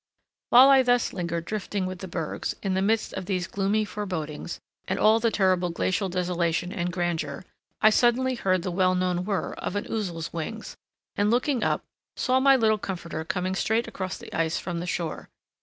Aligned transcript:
While 0.49 0.69
I 0.71 0.81
thus 0.81 1.13
lingered 1.13 1.45
drifting 1.45 1.85
with 1.85 1.99
the 1.99 2.07
bergs, 2.07 2.55
in 2.63 2.73
the 2.73 2.81
midst 2.81 3.13
of 3.13 3.27
these 3.27 3.45
gloomy 3.45 3.85
forebodings 3.85 4.59
and 4.87 4.97
all 4.97 5.19
the 5.19 5.29
terrible 5.29 5.69
glacial 5.69 6.09
desolation 6.09 6.71
and 6.73 6.91
grandeur, 6.91 7.45
I 7.83 7.91
suddenly 7.91 8.33
heard 8.33 8.63
the 8.63 8.71
well 8.71 8.95
known 8.95 9.25
whir 9.25 9.53
of 9.59 9.75
an 9.75 9.85
Ouzel's 9.85 10.33
wings, 10.33 10.75
and, 11.15 11.29
looking 11.29 11.61
up, 11.63 11.83
saw 12.15 12.39
my 12.39 12.55
little 12.55 12.79
comforter 12.79 13.23
coming 13.23 13.53
straight 13.53 13.87
across 13.87 14.17
the 14.17 14.33
ice 14.33 14.57
from 14.57 14.79
the 14.79 14.87
shore. 14.87 15.29